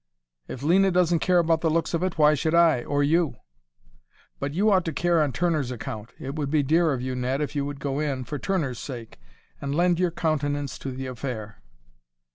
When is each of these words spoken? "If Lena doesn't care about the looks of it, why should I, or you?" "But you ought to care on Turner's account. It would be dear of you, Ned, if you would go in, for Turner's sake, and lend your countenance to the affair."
"If 0.47 0.63
Lena 0.63 0.89
doesn't 0.89 1.19
care 1.19 1.37
about 1.37 1.61
the 1.61 1.69
looks 1.69 1.93
of 1.93 2.01
it, 2.01 2.17
why 2.17 2.33
should 2.33 2.55
I, 2.55 2.83
or 2.85 3.03
you?" 3.03 3.35
"But 4.39 4.55
you 4.55 4.71
ought 4.71 4.83
to 4.85 4.91
care 4.93 5.21
on 5.21 5.31
Turner's 5.31 5.69
account. 5.69 6.11
It 6.17 6.33
would 6.33 6.49
be 6.49 6.63
dear 6.63 6.91
of 6.91 7.03
you, 7.03 7.13
Ned, 7.13 7.39
if 7.39 7.55
you 7.55 7.67
would 7.67 7.79
go 7.79 7.99
in, 7.99 8.23
for 8.23 8.39
Turner's 8.39 8.79
sake, 8.79 9.19
and 9.61 9.75
lend 9.75 9.99
your 9.99 10.09
countenance 10.09 10.79
to 10.79 10.91
the 10.91 11.05
affair." 11.05 11.61